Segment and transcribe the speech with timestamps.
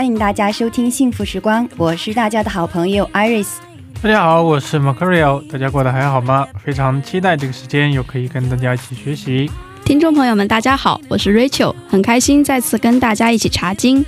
[0.00, 3.48] 欢迎大家收听幸福时光，我是大家的好朋友 Iris。
[4.00, 6.48] 大家好，我是 Macario，大家过得还好吗？
[6.64, 9.50] 非常期待这个时间，又可以跟大家一起学习。
[9.84, 14.02] 听众朋友们，大家好，我是 Rachel，很开心再次跟大家一起查经。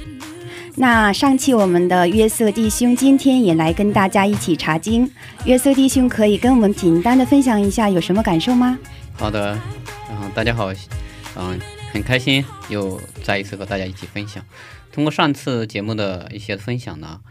[0.77, 5.07] 那上期我们的约瑟弟兄今天也来跟大家一起查经。
[5.45, 8.79] 约瑟弟兄可以跟我们简单的分享一下有什么感受吗？
[9.19, 9.59] 好的，
[10.11, 10.73] 嗯、大家好，
[11.37, 11.61] 嗯、
[11.93, 14.43] 很开心又再一次和大家一起分享。
[14.93, 17.23] 通过上次节目的一些分享呢，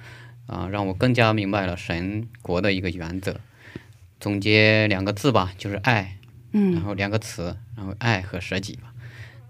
[0.47, 3.39] 啊、让我更加明白了神国的一个原则。
[4.19, 6.17] 总结两个字吧，就是爱，
[6.51, 8.93] 嗯然嗯后两个词，然后爱和舍己吧，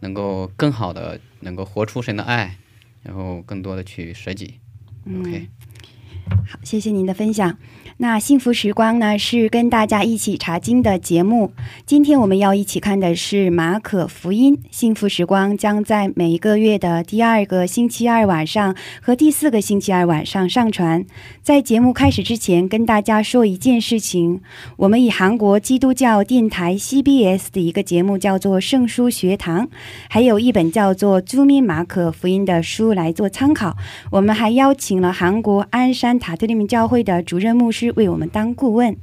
[0.01, 2.57] 能够更好的能够活出神的爱，
[3.01, 4.59] 然后更多的去舍己。
[5.07, 5.47] OK，
[6.47, 7.57] 好，谢谢您的分享。
[8.01, 11.51] 那幸福时光呢是跟大家一起查经的节目。
[11.85, 14.57] 今天我们要一起看的是马可福音。
[14.71, 21.05] 幸福时光将在每一个月的第二个星期二晚上和第四个星期二晚上上传。
[21.43, 24.41] 在节目开始之前，跟大家说一件事情：
[24.77, 29.67] 我们以韩国基督教电台 CBS 的一个节目叫做《圣书学堂》，
[30.09, 33.77] 还有一本叫做《朱密马可福音》的书来做参考。
[34.09, 38.97] 我们还邀请了韩国鞍山塔特利明教会的主任牧师为我们当顾问。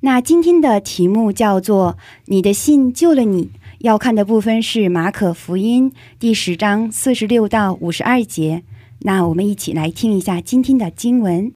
[0.00, 1.96] 那今天的题目叫做
[2.26, 3.50] “你的信救了你”，
[3.80, 8.62] 要看的部分是马可福音第十章四十六到五十二节。
[9.00, 11.52] 那我们一起来听一下今天的经文。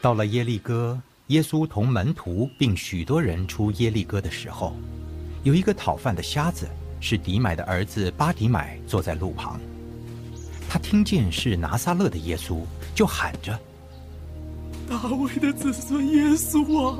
[0.00, 4.76] 到了耶利哥，耶稣同门徒并许多人出耶利哥的时候，
[5.42, 6.68] 有一个讨饭的瞎子，
[7.00, 9.58] 是迪买的儿子巴迪买，坐在路旁。
[10.74, 12.62] 他听见是拿撒勒的耶稣，
[12.96, 13.56] 就喊着
[14.90, 16.98] 大卫的子孙耶稣啊，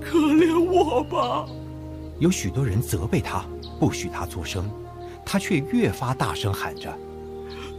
[0.00, 1.46] 可怜我吧
[2.18, 3.44] ！：“有许多人责备他，
[3.78, 4.66] 不许他作声。”
[5.22, 6.90] 他却越发大声喊着。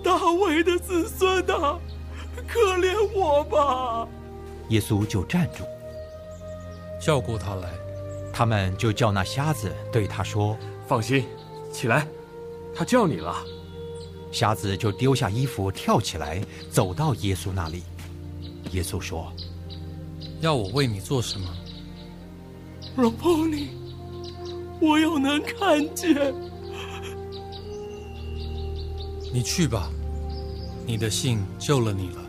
[0.04, 1.80] 大卫的子孙啊，
[2.48, 4.08] 可怜我吧！
[4.68, 5.64] 耶稣就站住，
[7.04, 7.72] 叫过他来。
[8.32, 10.56] 他们就叫那瞎子对他说
[10.88, 11.26] 放心，
[11.74, 12.06] 起来，
[12.76, 13.44] 他叫你了。
[14.32, 16.42] ：“瞎子就丢下衣服，跳起来，
[16.72, 17.84] 走到耶稣那里。”
[18.72, 19.34] 耶稣说
[20.42, 21.48] 要我为你做什么？
[22.96, 23.70] 若碰你，
[24.80, 26.34] 我又能看见。
[29.34, 29.90] 你去吧，
[30.86, 32.22] 你的信救了你了。：“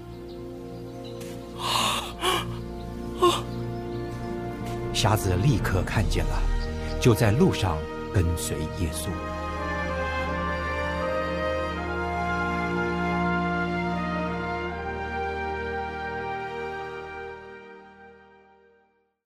[4.95, 6.43] 瞎子立刻看见了，
[7.01, 7.79] 就在路上
[8.13, 9.09] 跟随耶稣。”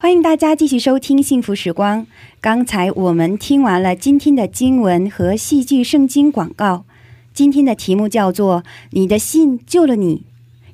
[0.04, 2.03] 欢迎大家继续收听《幸福时光》。
[2.42, 6.84] 刚才我们听完了今天的经文和戏剧圣经广告。
[7.32, 10.25] 今天的题目叫做“你的信救了你”。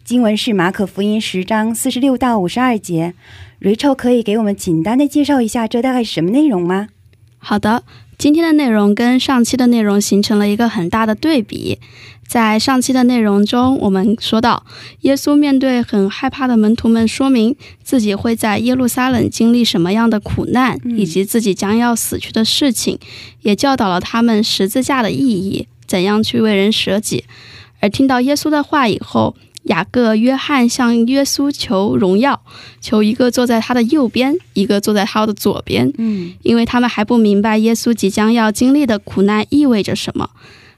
[0.02, 3.14] 经文是马可福音十章四十六到五十二节。
[3.60, 6.88] 瑞秋可以给我们简单的介绍一下这大概是什么内容吗？
[7.38, 7.84] 好的，
[8.20, 11.78] 今天的内容跟上期的内容形成了一个很大的对比。
[12.28, 14.66] 在上期的内容中，我们说到，
[15.00, 22.98] 耶稣面对很害怕的门徒们，说明自己会在耶路撒冷经历什么样的苦难，嗯以及自己将要死去的事情，
[23.40, 27.24] 也教导了他们十字架的意义，怎样去为人舍己。
[27.80, 29.34] 而听到耶稣的话以后，
[29.64, 32.40] 雅各、约翰向耶稣求荣耀，
[32.80, 35.92] 求一个坐在他的右边，一个坐在他的左边。
[35.98, 40.30] 嗯因为他们还不明白耶稣即将要经历的苦难意味着什么。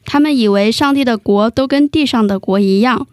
[0.04, 3.06] 他们以为上帝的国都跟地上的国一样，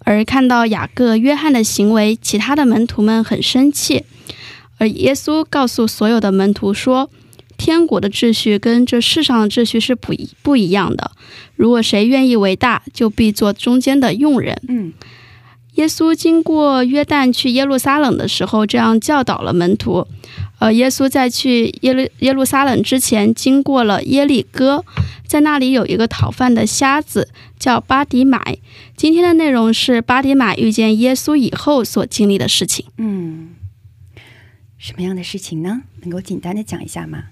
[0.00, 4.04] 而看到雅各、约翰的行为，其他的门徒们很生气。
[4.76, 7.08] 而耶稣告诉所有的门徒说
[7.56, 11.10] ：“天国的秩序跟这世上的秩序是不一不一样的。
[11.56, 14.92] 如果谁愿意为大，就必做中间的用人。”嗯
[15.74, 20.06] 耶稣经过约旦去耶路撒冷的时候，这样教导了门徒。
[20.60, 24.84] 呃，耶稣在去耶路耶路撒冷之前，经过了耶利哥，
[25.26, 27.28] 在那里有一个讨饭的瞎子
[27.58, 28.58] 叫巴迪买。
[28.96, 32.86] 今天的内容是巴迪买遇见耶稣以后所经历的事情。
[32.98, 33.56] 嗯，
[34.78, 35.82] 什么样的事情呢？
[36.02, 37.24] 能够简单的讲一下吗？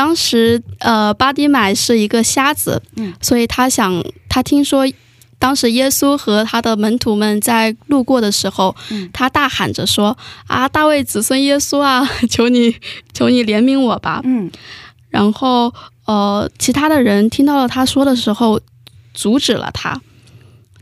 [0.00, 4.90] 当时，呃，巴迪买是一个瞎子，嗯，所以他想，他听说
[5.38, 9.10] 当时耶稣和他的门徒们在路过的时候，嗯。
[9.12, 10.16] 他大喊着说
[10.48, 12.74] ：“啊，大卫子孙耶稣啊， 求你，
[13.12, 14.50] 求你怜悯我吧。”嗯。
[15.10, 15.70] 然后，
[16.06, 18.58] 呃，其他的人听到了他说的时候，
[19.12, 20.00] 阻止了他，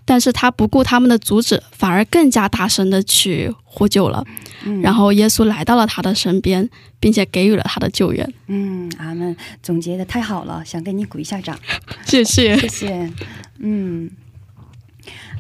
[0.09, 4.25] 但是他不顾他们的阻止，反而更加大声的去呼救了。
[4.65, 6.67] 嗯，然后耶稣来到了他的身边，
[6.99, 8.33] 并且给予了他的救援。
[8.47, 11.59] 嗯，阿门，总结的太好了，想给你鼓一下掌。
[12.07, 12.57] 谢谢。
[12.57, 13.13] 谢谢。
[13.59, 14.11] 嗯，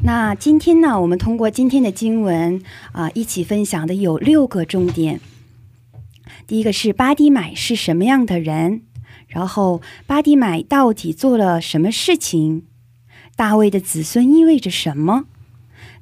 [0.02, 2.62] 那今天呢，我们通过今天的经文
[2.92, 5.18] 啊、一起分享的有六个重点。
[6.46, 8.82] 第一个是巴迪买是什么样的人，
[9.28, 12.64] 然后巴迪买到底做了什么事情？
[13.38, 15.26] 大卫的子孙意味着什么？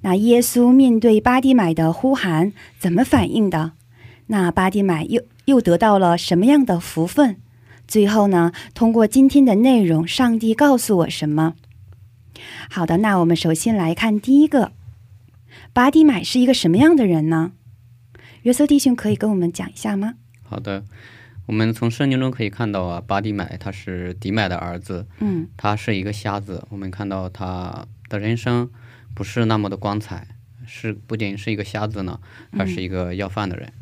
[0.00, 3.72] 那耶稣面对巴迪买的呼喊怎么反应的？
[4.28, 7.36] 那巴迪买又又得到了什么样的福分？
[7.86, 11.56] 最后呢，通过今天的内容，上帝告诉我什么？
[12.70, 14.72] 好的，那我们首先来看第一个，
[15.74, 17.52] 巴迪买是一个什么样的人呢？
[18.44, 20.14] 约瑟弟兄可以跟我们讲一下吗？
[20.42, 20.86] 好的，
[21.46, 26.66] 我们从圣经中可以看到啊，巴迪买他是迪买的儿子，嗯他是一个瞎子。
[26.70, 28.68] 我们看到他的人生
[29.14, 30.26] 不是那么的光彩，
[30.66, 32.20] 是不仅是一个瞎子呢，
[32.52, 33.72] 还是一个要饭的人。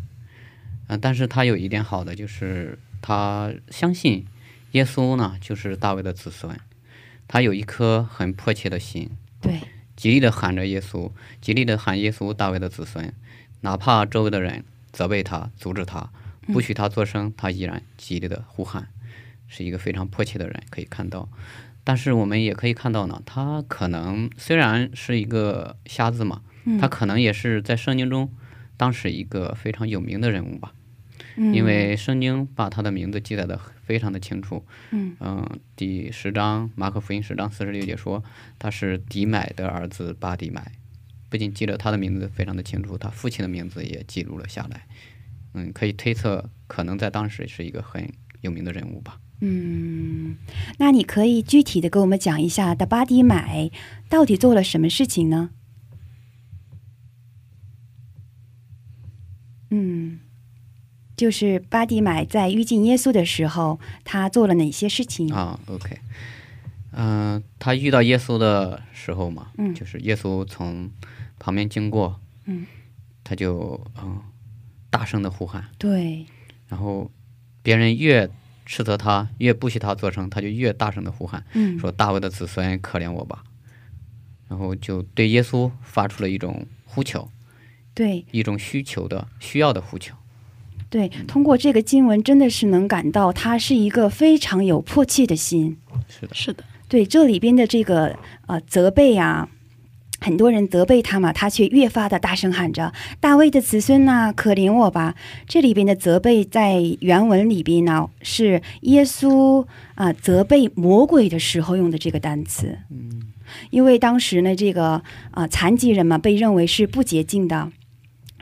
[0.87, 4.27] 啊、但是他有一点好的，就是他相信
[4.73, 6.55] 耶稣呢，就是大卫的子孙。
[7.27, 9.09] 他有一颗很迫切的心，
[9.41, 9.59] 对，
[9.97, 13.15] 极力的喊着耶稣，极力的喊耶稣大卫的子孙，
[13.63, 14.63] 哪怕周围的人
[14.93, 16.11] 责备他、阻止他，
[16.47, 18.89] 不许他作声，他依然极力的呼喊，
[19.49, 21.29] 是一个非常迫切的人，可以看到。
[21.83, 26.43] 但是我们也可以看到呢，他可能虽然是一个瞎子嘛，
[26.81, 28.33] 他可能也是在圣经中
[28.77, 30.73] 当时一个非常有名的人物吧。
[31.37, 34.65] 嗯因为圣经把他的名字记载的非常的清楚。
[34.93, 35.45] 嗯
[35.75, 38.23] 第十章马可福音十章四十六节说
[38.57, 40.73] 他是迪买的儿子巴迪买，
[41.29, 44.87] 不仅记了他的名字非常的清楚，他父亲的名字也记录了下来。
[45.55, 48.13] 嗯，可以推测可能在当时是一个很
[48.43, 49.19] 有名的人物吧。
[49.41, 50.37] 嗯，
[50.79, 53.71] 那你可以具体的给我们讲一下的巴迪买
[54.09, 55.51] 到底做了什么事情呢？
[59.71, 60.21] 嗯，
[61.17, 65.33] 就是巴迪买在遇见耶稣的时候，他做了哪些事情？
[65.35, 65.99] 啊，OK，
[66.93, 70.89] 嗯、他遇到耶稣的时候嘛，嗯就是耶稣从
[71.41, 72.65] 旁边经过，嗯，
[73.25, 74.23] 他就嗯
[74.95, 76.25] 大声的呼喊，对，
[76.69, 77.11] 然后
[77.65, 78.31] 别人越
[78.65, 83.43] 斥责他，越不许他作声，他就越大声的呼喊，嗯，说大卫的子孙可怜我吧，
[84.49, 87.29] 然后就对耶稣发出了一种呼求，
[87.93, 88.25] 对。
[88.31, 90.15] 一种需求的需要的呼求。
[90.89, 95.77] 对，通过这个经文，真的是能感到他是一个非常有迫切的心。
[96.09, 98.17] 是的，是的，对这里边的这个
[98.47, 99.49] 呃责备啊，
[100.25, 105.15] 很多人责备他嘛，他却越发的大声喊着：“大卫的子孙呐、可怜我吧！”
[105.47, 109.67] 这里边的责备在原文里边呢，是耶稣
[109.97, 112.79] 啊、责备魔鬼的时候用的这个单词。
[112.91, 113.25] 嗯，
[113.69, 115.03] 因为当时呢，这个
[115.33, 117.71] 啊、残疾人嘛，被认为是不洁净的。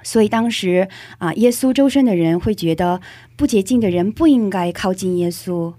[0.04, 3.00] 所以当时啊、耶稣周身的人会觉得
[3.34, 5.74] 不洁净的人不应该靠近耶稣，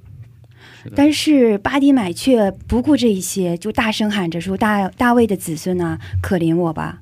[0.84, 7.02] 是，但是巴迪买却不顾这一些，就大声喊着说：“大大卫的子孙啊，可怜我吧！”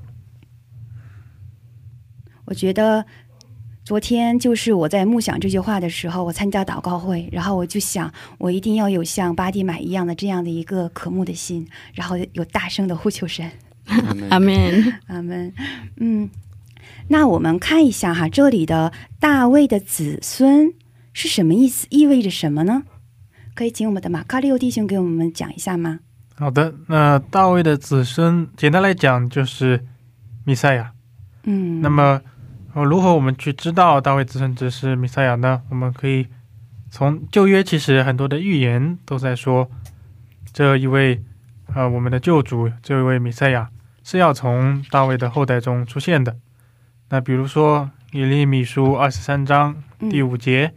[2.45, 3.05] 我觉得
[3.83, 13.49] 昨天就是我在默想这句话的时候，我参加祷告会，然后我就想，我一定要有像巴迪买一样的这样的一个渴慕的心，然后有大声的呼求神。
[13.85, 14.93] 阿 门阿门。
[15.07, 15.53] 阿门。
[15.97, 16.29] 嗯，
[17.07, 20.73] 那我们看一下哈，这里的大卫的子孙
[21.13, 21.87] 是什么意思？
[21.89, 22.83] 意味着什么呢？
[23.61, 25.99] 可以请我们的马卡利欧弟兄给我们讲一下吗？
[26.33, 29.85] 好的，那大卫的子孙，简单来讲就是
[30.45, 30.93] 弥赛亚。
[31.43, 32.19] 嗯，那么，
[32.73, 35.61] 呃，如何我们去知道大卫子孙只是弥赛亚呢？
[35.69, 36.25] 我们可以
[36.89, 39.69] 从旧约，其实很多的预言都在说，
[40.51, 41.21] 这一位
[41.75, 43.69] 呃我们的救主，这一位弥赛亚
[44.03, 46.35] 是要从大卫的后代中出现的。
[47.09, 49.75] 那比如说以利米书二十三章
[50.09, 50.73] 第五节，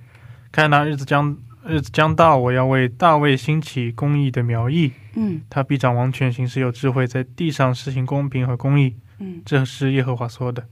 [0.52, 1.34] 看那日子将
[1.66, 8.96] 日子将到，我要为大卫兴起公义的苗裔，嗯他必掌王权，行事有智慧，在地上施行公平和公义。
[9.18, 10.66] 嗯这是耶和华说的。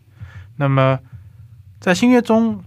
[0.56, 0.99] 那么，
[1.80, 2.62] 在新约中，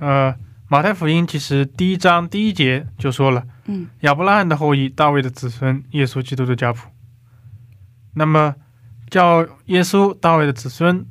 [0.00, 0.34] 呃，
[0.68, 6.88] 马太福音其实第一章第一节就说了嗯亚伯拉罕的后裔，大卫的子孙，耶稣基督的家谱。
[8.14, 8.56] 那么，
[9.08, 11.06] 叫耶稣大卫的子孙，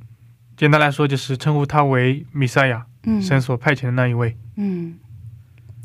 [0.57, 4.35] 简单来说就是称呼他为弥赛亚，嗯神所派遣的那一位。
[4.57, 4.95] 嗯，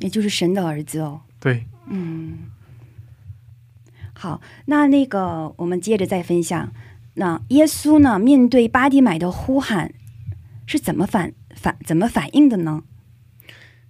[0.01, 1.23] 也就是神的儿子哦。
[1.39, 2.39] 对，嗯，
[4.13, 6.73] 好，那那个我们接着再分享。
[7.15, 9.95] 那耶稣呢，面对巴蒂买的呼喊，
[10.67, 12.83] 是怎么反反怎么反应的呢？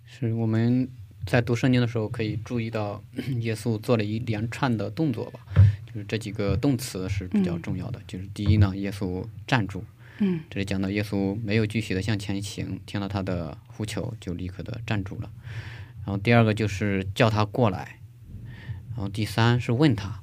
[0.05, 0.89] 是我们
[1.27, 3.03] 在读圣经的时候可以注意到，
[3.41, 5.41] 耶稣做了一连串的动作吧，
[5.87, 8.01] 就是这几个动词是比较重要的。
[8.07, 9.83] 就是第一呢，耶稣站住，
[10.19, 15.31] 嗯这里讲到耶稣没有继续的向前行，听到他的呼求就立刻的站住了。
[16.07, 17.99] 然后第二个就是叫他过来，
[18.91, 20.23] 然后第三是问他，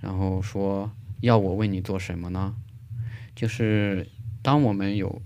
[0.00, 0.90] 然后说
[1.20, 2.56] 要我为你做什么呢？
[3.36, 4.08] 就是
[4.40, 5.20] 当我们有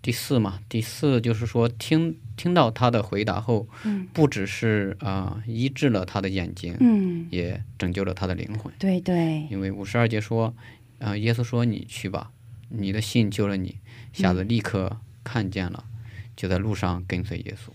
[0.00, 8.72] 第四嘛，第四就是说听听到他的回答后，嗯不只是啊、医治了他的眼睛，嗯，也拯救了他的灵魂。
[8.78, 10.54] 对对，因为五十二节说，
[10.98, 12.30] 呃，耶稣说你去吧，
[12.68, 13.78] 你的信救了你，
[14.12, 15.84] 瞎子立刻看见了，
[16.36, 17.70] 就在路上跟随耶稣。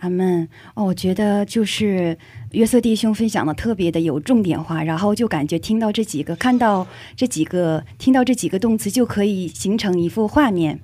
[0.00, 0.46] 阿门。
[0.74, 2.18] 哦，我觉得就是
[2.52, 10.80] 约瑟弟兄分享的特别的有重点化，然后就感觉听到这几个，看到这几个，听到这几个动词，就可以形成一幅画面。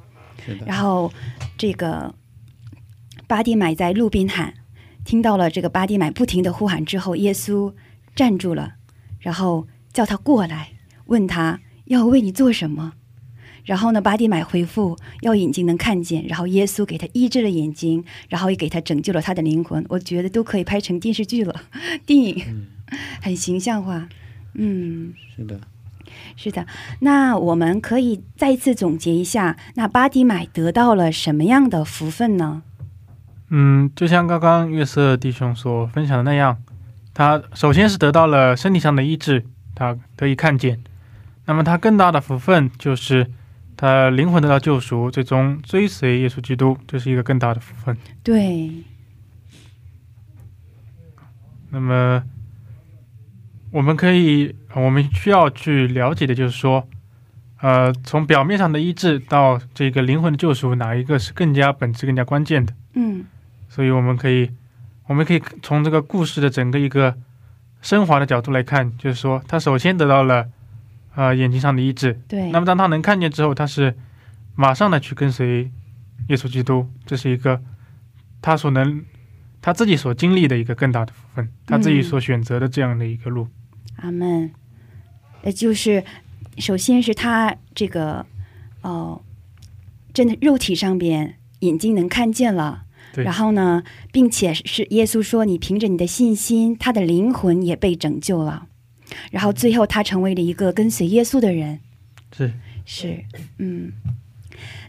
[0.64, 1.12] 然后
[1.58, 2.14] 这个
[3.26, 4.54] 巴蒂买在路边喊，
[5.04, 7.72] 听到了这个巴蒂买不停的呼喊之后，耶稣
[8.14, 8.74] 站住了，
[9.18, 10.72] 然后叫他过来，
[11.06, 12.92] 问他要为你做什么。
[13.66, 19.84] 然后呢，巴蒂买回复要眼睛能看见，然后耶稣给他医治了眼睛，然后也给他拯救了他的灵魂。
[19.88, 21.54] 我觉得都可以拍成电视剧了，
[22.06, 22.66] 电影，
[23.20, 24.08] 很形象化。
[24.54, 25.60] 嗯，是的，
[26.36, 26.64] 是的，
[27.00, 32.62] 那我们可以再一次总结一下，那巴迪买得到了什么样的福分呢？
[33.50, 36.56] 嗯，就像刚刚月色弟兄所分享的那样，
[37.12, 39.44] 他首先是得到了身体上的医治，
[39.74, 40.80] 他得以看见。
[41.44, 43.30] 那么他更大的福分就是
[43.76, 47.96] 他灵魂得到救赎，最终追随耶稣基督，这是一个更大的福分。
[48.22, 48.70] 对，
[51.70, 52.22] 那么
[53.70, 56.88] 我们可以，呃我们需要去了解的就是说，
[57.60, 62.72] 呃，从表面上的医治到这个灵魂的救赎，哪一个是更加本质、更加关键的？
[62.94, 63.24] 嗯
[63.68, 64.50] 所以我们可以，
[65.06, 67.14] 我们可以从这个故事的整个一个
[67.82, 70.48] 升华的角度来看，就是说，他首先得到了
[71.16, 73.96] 呃眼睛上的医治，对，那么当他能看见之后，他是
[74.54, 75.68] 马上的去跟随
[76.28, 77.60] 耶稣基督，这是一个
[78.40, 79.04] 他所能
[79.60, 83.48] 他自己所经历的一个更大的福分，他自己所选择的这样的一个路。
[83.96, 84.52] 阿门。
[85.42, 86.02] 呃就是，
[86.58, 88.26] 首先是他这个
[88.82, 89.22] 哦，
[90.12, 92.84] 真的肉体上边眼睛能看见了。
[93.14, 98.66] 对然后呢，并且是耶稣说，你凭着你的信心，他的灵魂也被拯救了。
[99.30, 101.80] 然后最后，他成为了一个跟随耶稣的人。
[102.32, 102.52] 是，
[102.84, 103.24] 是，
[103.58, 103.92] 嗯。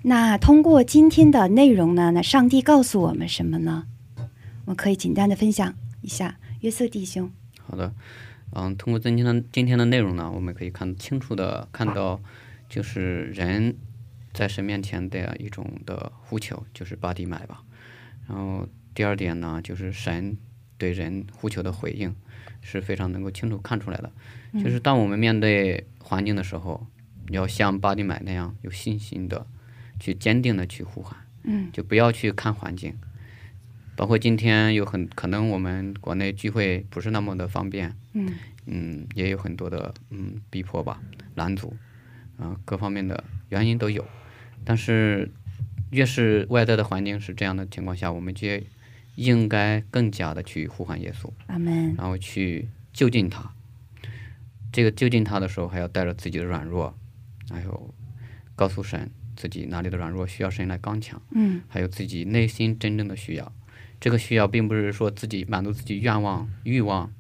[0.03, 3.85] 那通过今天的内容呢，那上帝告诉我们什么呢？
[4.65, 7.29] 我可以简单的分享一下，约瑟弟兄。
[7.61, 7.93] 好的，
[8.51, 12.21] 嗯，通过今天的今天的内容呢，我们可以看清楚的看到，
[12.69, 13.75] 就是人
[14.33, 17.63] 在神面前的一种的呼求，就是巴迪买吧。
[18.27, 20.37] 然后第二点呢，就是神
[20.77, 22.15] 对人呼求的回应
[22.61, 24.11] 是非常能够清楚看出来的。
[24.63, 26.87] 就是当我们面对环境的时候，
[27.29, 29.45] 要像巴蒂买那样有信心的
[29.99, 32.97] 去坚定的去呼喊，嗯，就不要去看环境。
[33.95, 38.33] 包括今天有很可能我们国内聚会不是那么的方便，嗯
[38.67, 41.01] 嗯，也有很多的嗯逼迫吧、
[41.33, 41.75] 拦阻，
[42.37, 44.05] 啊、各方面的原因都有。
[44.63, 45.31] 但是
[45.89, 48.47] 越是外在的环境是这样的情况下，我们就
[49.17, 51.95] 应该更加的去呼唤耶稣，阿门。
[51.95, 53.51] 然后去就近他。
[54.71, 56.95] 这个就近他的时候，还要带着自己的软弱，
[57.49, 57.93] 还有
[58.55, 61.19] 告诉神自己哪里的软弱需要神来刚强。
[61.31, 63.51] 嗯还有自己内心真正的需要。
[63.99, 67.11] 这个需要并不是说自己满足自己愿望、欲望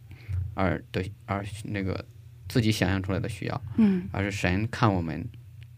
[0.53, 2.05] 而的而那个
[2.47, 5.27] 自己想象出来的需要，嗯而是神看我们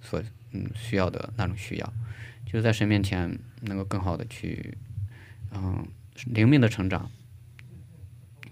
[0.02, 0.22] 所
[0.52, 1.94] 嗯需要的那种需要，
[2.46, 4.78] 就是在神面前能够更好的去
[5.54, 5.88] 嗯
[6.26, 7.10] 灵命的成长，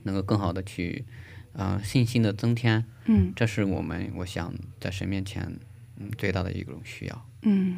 [0.04, 1.06] 能够更好的去
[1.54, 5.60] 啊、呃信心的增添，嗯这是我们我想在神面前
[6.00, 7.26] 嗯最大的一种需要。
[7.42, 7.76] 嗯，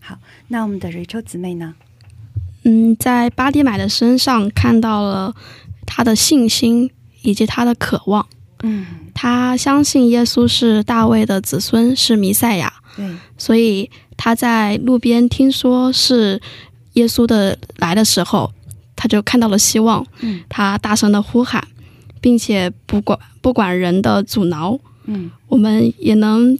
[0.00, 0.18] 好，
[0.48, 1.74] 那我们的 Rachel 姊妹呢？
[2.64, 5.34] 嗯，在巴蒂买的身上看到了
[5.84, 6.90] 他的信心
[7.22, 8.26] 以及他的渴望。
[8.62, 16.40] 嗯，他相信耶稣是大卫的子孙，是弥赛亚，对，所以他在路边听说是
[16.92, 18.52] 耶稣的来的时候，
[19.02, 20.06] 他就看到了希望。
[20.20, 21.66] 嗯他大声的呼喊，
[22.20, 26.56] 并且不管不管人的阻挠，嗯我们也能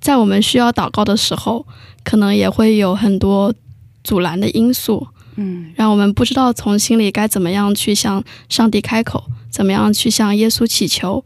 [0.00, 1.64] 在我们需要祷告的时候，
[2.02, 3.54] 可能也会有很多
[4.02, 11.24] 阻拦的因素，嗯让我们不知道从心里该怎么样去向上帝开口，怎么样去向耶稣祈求。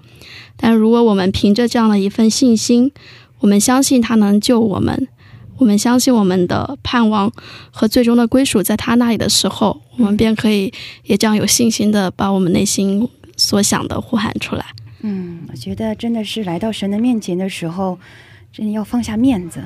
[0.59, 2.93] 但如果我们凭着这样的一份信心，
[3.39, 5.09] 我们相信他能救我们，
[5.61, 7.31] 我们相信我们的盼望
[7.71, 10.73] 和最终的归属在他那里的时候，我们便可以
[11.05, 14.65] 也这样有信心的把我们内心所想的呼喊出来。
[15.03, 17.99] 嗯，我觉得真的是来到神的面前的时候，
[18.51, 19.63] 真的要放下面子。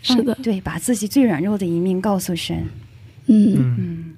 [0.00, 2.56] 是的，对，把自己最软弱的一面告诉神。
[3.26, 4.14] 嗯嗯嗯，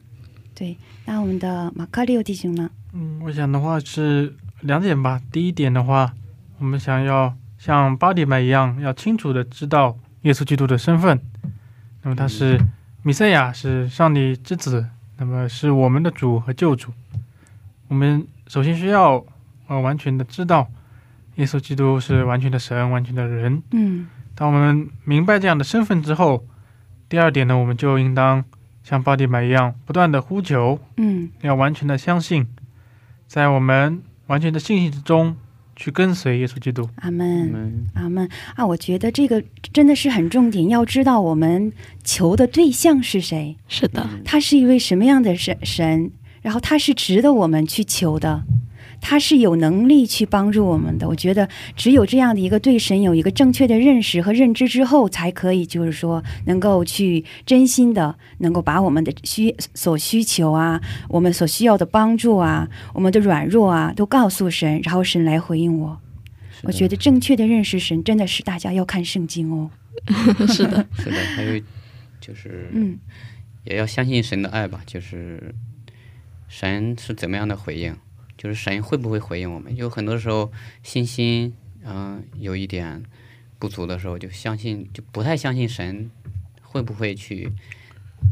[0.54, 0.76] 对。
[1.06, 2.68] 那我们的马卡利欧弟兄呢？
[2.92, 5.22] 嗯，我想的话是两点吧。
[5.32, 6.12] 第一点的话，
[6.58, 11.20] 我们想要像巴迪麦一样，要清楚的知道耶稣基督的身份。
[12.02, 12.60] 那么他是
[13.02, 14.84] 弥赛亚，是上帝之子，
[15.18, 16.92] 那么是我们的主和救主。
[17.86, 19.24] 我们首先需要
[19.68, 20.68] 呃完全的知道，
[21.36, 23.62] 耶稣基督是完全的神，完全的人。
[23.70, 26.44] 嗯当我们明白这样的身份之后，
[27.08, 28.44] 第二点呢，我们就应当
[28.82, 32.48] 像巴迪买一样，不断的呼求，嗯要完全的相信，
[33.28, 35.36] 在我们完全的信心之中
[35.76, 36.88] 去跟随耶稣基督。
[36.96, 37.52] 阿门。
[37.54, 38.66] 嗯阿门啊！
[38.66, 39.42] 我觉得这个
[39.72, 46.10] 真的是很重点，要知道我们求的对象是谁，是的，他是一位什么样的神神，
[46.42, 48.42] 然后他是值得我们去求的，
[49.08, 51.08] 他是有能力去帮助我们的。
[51.08, 66.00] 我觉得只有这样的一个对神有一个正确的认识和认知之后，才可以就是说能够去真心的能够把我们的需所需求啊，我们所需要的帮助啊，我们的软弱啊，都告诉神，然后神来回应我。
[66.64, 69.70] 我觉得正确的认识神，真的是大家要看圣经哦。
[70.48, 71.60] 是的， 是的，还有
[72.20, 72.98] 就是嗯
[73.62, 75.54] 也要相信神的爱吧，就是
[76.48, 77.94] 神是怎么样的回应，
[78.36, 79.74] 就是神会不会回应我们。
[79.76, 80.50] 有很多时候
[80.82, 81.54] 信心
[81.88, 83.00] 嗯、有一点
[83.60, 86.10] 不足的时候，就相信就不太相信神
[86.60, 87.52] 会不会去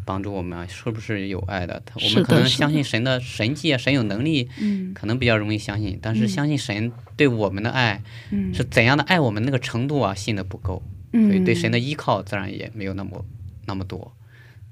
[0.05, 1.81] 帮助我们啊，是不是有爱的？
[1.95, 10.83] 我们可能相信神的神迹啊，神有能力，嗯可能比较容易相信，但是嗯相信神对我们的爱嗯是怎样的爱我们那个程度啊，信的不够。
[11.13, 13.25] 嗯，所以对神的依靠自然也没有那么
[13.67, 14.17] 那么多，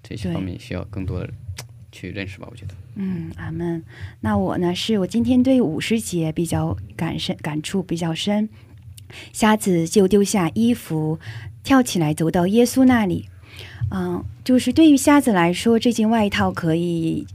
[0.02, 1.30] 这些方面需要更多的
[1.92, 2.74] 去认识吧，我觉得。
[2.96, 3.82] 嗯，阿门。
[4.20, 8.48] 那我呢，是我今天对五十节比较感深感触比较深。
[9.32, 11.20] 瞎子就丢下衣服，
[11.62, 13.28] 跳起来走到耶稣那里。
[13.90, 17.26] 嗯，就是对于瞎子来说，这件外套可以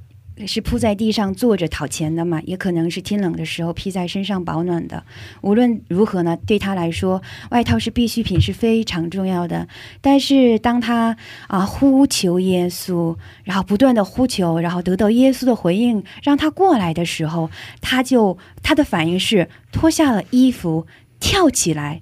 [0.45, 5.03] 是铺在地上坐着讨钱的嘛，也可能是天冷的时候披在身上保暖的。
[5.41, 9.67] 无论如何呢，对他来说，外套是必需品，是非常重要的。
[9.99, 17.49] 但是当他啊呼求耶稣，然后不断的呼求，然后得到耶稣的回应，让他过来的时候，
[17.81, 20.85] 他就他的反应是脱下了衣服，
[21.19, 22.01] 跳起来。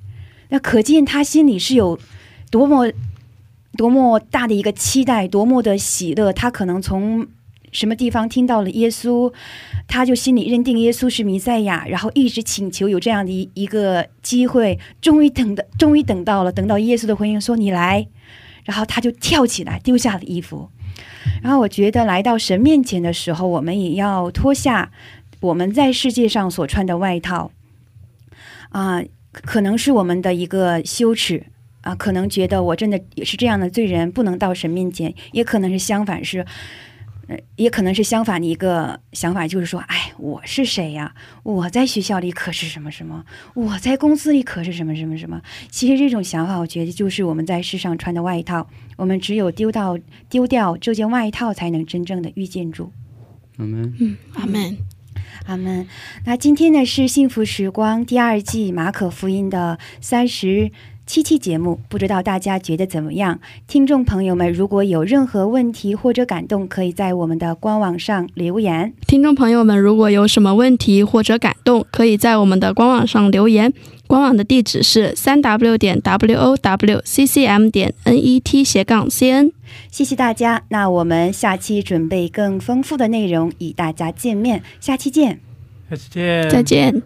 [0.49, 1.97] 那可见他心里是有
[2.51, 2.91] 多么
[3.77, 6.31] 多么大的一个期待，多么的喜乐。
[6.31, 7.25] 他可能从
[7.75, 9.31] 什么地方听到了耶稣，
[9.85, 18.07] 他就心里认定耶稣是弥赛亚，然后一直请求有这样的一一个机会，终于等的，终于等到了，等到耶稣的回应说你来，
[18.63, 20.69] 然后他就跳起来，丢下了衣服。
[21.43, 24.89] 然后我觉得来到神面前的时候，我们也要脱下
[25.41, 27.51] 我们在世界上所穿的外套，
[28.69, 31.43] 啊、可能是我们的一个羞耻
[31.81, 36.45] 啊，可能觉得我真的也是这样的罪人，不能到神面前，也可能是相反是。
[37.55, 41.13] 也可能是相反的一个想法，就是说，哎，我是谁呀？
[41.43, 45.41] 我在学校里可是什么什么，我在公司里可是什么什么什么。
[45.69, 49.97] 其实这种想法，我觉得就是我们在世上穿的外套，我们只有丢到
[50.29, 52.91] 丢掉这件外套，才能真正的遇见主。
[53.57, 54.77] 阿门嗯，阿门。
[55.47, 55.87] 阿门。
[56.25, 60.71] 那今天呢是《幸福时光》第二季马可福音的三十
[61.05, 63.39] 七期节目，不知道大家觉得怎么样？
[63.67, 68.91] 听众朋友们，如果有任何问题或者感动，可以在我们的官网上留言。
[69.05, 73.71] 听众朋友们，如果有什么问题或者感动，可以在我们的官网上留言。
[74.07, 79.51] 官网的地址是三 w 点 w o w c c m 点 n e t 斜杠 c n。
[79.91, 85.39] 谢谢大家，那我们下期准备更丰富的内容与大家见面，下期见。
[85.89, 87.01] 下期见，再见。